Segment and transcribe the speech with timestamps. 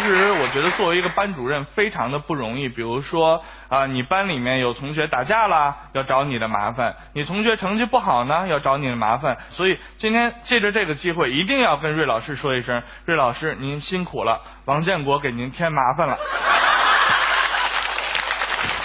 [0.00, 2.68] 其实我觉得作为一个班主任非常的不容易。
[2.68, 9.36] 比如说啊，你班里面有同学打架了，要找你的麻烦；你同学成绩不好呢，要找你的麻烦。
[9.50, 16.16] 所以今天借着这个机会，一定要跟瑞老师说一声：瑞老师您辛苦了，王建国给您添麻烦了。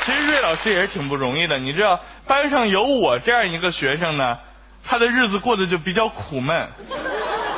[0.05, 4.37] 其实瑞老师也是挺不容易的，你知道，班上有我这样一个学生呢，
[4.83, 6.69] 他的日子过得就比较苦闷。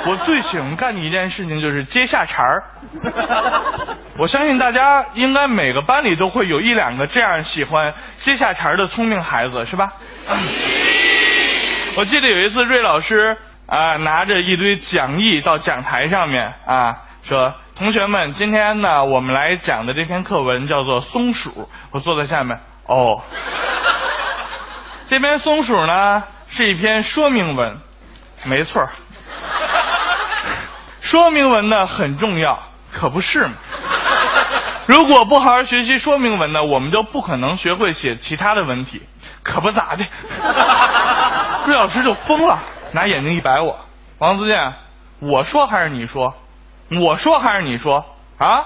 [0.07, 2.63] 我最喜欢干的一件事情就是接下茬儿。
[4.17, 9.91] 我相信大家应该每个班里都会有一两个这样喜欢接下茬儿的聪明孩子，是吧？
[11.97, 21.49] 我记得有一次瑞老师啊拿着一堆讲义到讲台上面啊说：“同学们，今天呢我们来讲的这篇课文叫做《松鼠》。”
[21.91, 23.21] 我坐在下面，哦，
[25.09, 27.77] 这篇松鼠呢是一篇说明文，
[28.45, 28.89] 没错儿。
[31.05, 32.59] 说明文呢很重要，
[32.91, 33.53] 可不是吗？
[34.87, 39.03] 如果不好好学习说明文呢，我们就不可能学会写其他的文体，
[39.43, 40.03] 可不咋的。
[41.67, 42.59] 瑞老师就疯了，
[42.91, 43.79] 拿眼睛一白我，
[44.17, 44.73] 王自健，
[45.19, 46.33] 我说还是你说？
[46.99, 48.03] 我说还是你说？
[48.39, 48.65] 啊？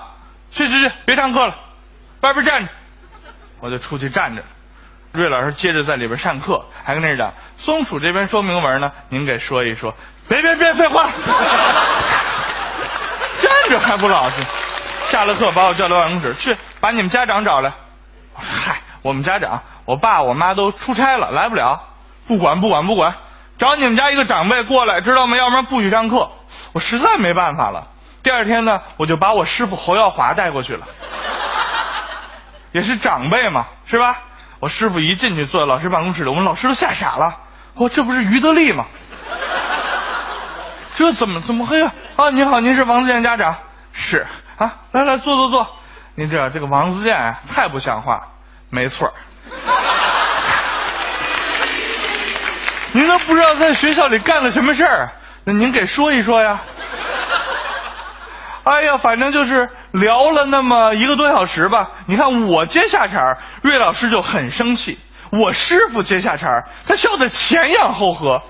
[0.50, 1.54] 去去去，别上课了，
[2.22, 2.72] 外边站着。
[3.60, 4.42] 我就出去站着。
[5.12, 9.94] 瑞老师接着在里边上课，还跟那讲松鼠这篇说明文呢，您给说一说。
[10.28, 11.10] 别别别废话。
[13.42, 14.36] 站着还不老实，
[15.10, 17.72] 下了课把我叫到办公室去，把你们家长找来。
[18.36, 21.82] 嗨，我们家长，我爸我妈都出差了，来不了。
[22.28, 23.14] 不管不管不管，
[23.58, 25.36] 找你们家一个长辈过来，知道吗？
[25.36, 26.30] 要不然不许上课。
[26.74, 27.88] 我实在没办法了。
[28.22, 30.86] 第二天呢，我就把我师傅侯耀华带过去了，
[32.72, 34.18] 也是长辈嘛，是吧？
[34.60, 37.34] 我师傅一进去坐在老师办公室里，我们老师都吓傻了。
[37.76, 38.86] 我这不是于德利吗？
[41.00, 41.94] 这怎么怎么黑啊？
[42.18, 43.56] 啊，你好，您是王自健家长？
[43.94, 45.66] 是啊，来来坐坐坐。
[46.16, 48.22] 您这这个王自健啊，太不像话。
[48.70, 49.10] 没错
[52.92, 55.10] 您都不知道在学校里干了什么事儿，
[55.46, 56.60] 那您给说一说呀。
[58.66, 61.92] 哎呀，反正就是聊了那么一个多小时吧。
[62.08, 64.98] 你看我接下茬，瑞老师就很生气；
[65.32, 68.42] 我师傅接下茬，他笑得前仰后合。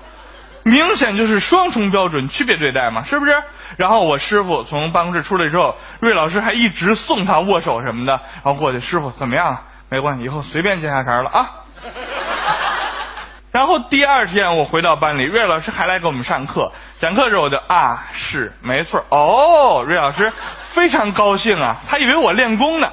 [0.70, 3.34] 明显就是双重标准，区别对待嘛，是不是？
[3.76, 9.58] 然后我师傅从办公室出来之后，瑞老师还一直送他握手什么的，然后过去，师傅怎么样？
[9.88, 11.50] 没关系，以后随便接下茬了啊。
[13.50, 16.70] 然后第二天我回到班里，瑞老师还来给我们上课，
[17.00, 20.32] 讲课时候我就啊，是没错，哦，瑞老师
[20.72, 22.88] 非常高兴啊，他以为我练功呢，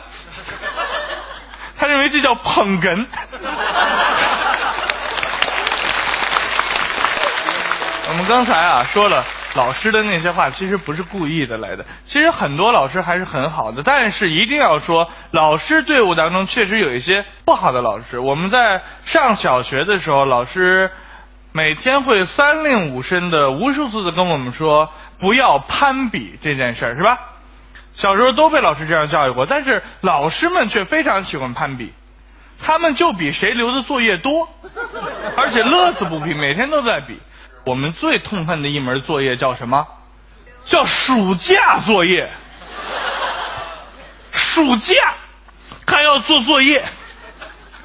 [1.77, 3.05] 他认为这叫捧哏。
[8.09, 9.25] 我们刚才啊说了，
[9.55, 11.85] 老师的那些话其实不是故意的来的。
[12.05, 18.17] 其实很多老师还是很好的，但是一定要说，老师队伍当中确实有一些不好的老师。
[18.17, 20.89] 我们在上小学的时候，老师
[21.51, 27.17] 每天会三令五申的无数次的跟我们说，不要攀比这件事儿，是吧？
[27.93, 31.91] 小时候都被老师这样教育过，但是老师们却非常喜欢攀比，
[32.57, 34.47] 他们就比谁留的作业多，
[35.35, 37.19] 而且乐此不疲，每天都在比。
[37.67, 39.85] 我们最痛恨的一门作业叫什么？
[40.63, 42.31] 叫暑假作业。
[44.31, 44.93] 暑假
[45.85, 46.85] 还要做作业，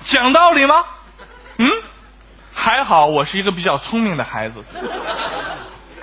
[0.05, 0.85] 讲道理吗？
[1.59, 1.69] 嗯，
[2.55, 4.63] 还好我是一个比较聪明的孩子，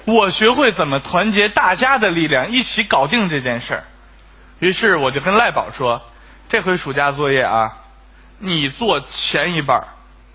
[0.04, 3.86] 我学会怎么团结大家的力量，一起搞定这件事儿。
[4.60, 6.02] 于是我就跟赖宝说
[6.50, 7.78] ：“这回暑假作业啊，
[8.40, 9.88] 你做前一半，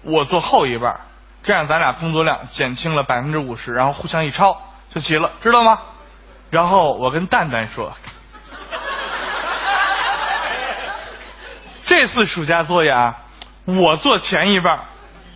[0.03, 0.99] 我做后一半。”
[1.45, 4.61] 这样咱俩工作量减轻了百分之五十，然后互相一抄
[4.93, 5.79] 就齐了，知道吗？
[6.51, 7.93] 然后我跟蛋蛋说，
[11.85, 13.17] 这次暑假作业啊，
[13.67, 14.81] 我做前一半，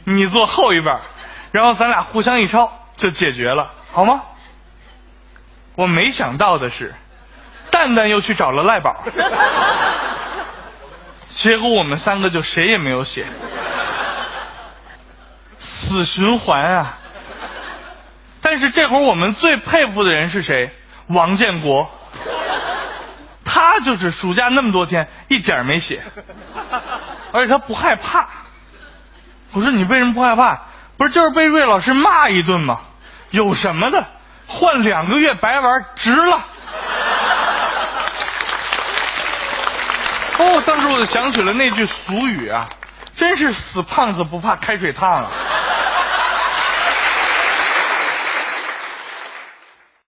[0.04, 1.00] 你做后一半，
[1.52, 4.22] 然后咱俩互相一抄就解决了，好吗？
[5.74, 6.94] 我没想到的是，
[7.70, 8.96] 蛋蛋又去找了赖宝，
[11.30, 13.26] 结果我们三个就谁也没有写。
[15.88, 16.98] 死循环啊！
[18.40, 20.70] 但是这会儿我们最佩服的人是谁？
[21.08, 21.90] 王建国，
[23.44, 26.02] 他就是暑假那么多天一点没写，
[27.32, 28.28] 而且他不害怕。
[29.52, 30.60] 我说你为什么不害怕？
[30.98, 32.80] 不是就是被瑞老师骂一顿吗？
[33.30, 34.06] 有什么的？
[34.46, 36.44] 换两个月白玩值了。
[40.38, 42.68] 哦，当时我就想起了那句俗语啊，
[43.16, 45.30] 真是死胖子不怕开水烫啊。